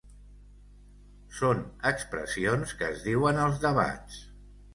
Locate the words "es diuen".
2.93-3.45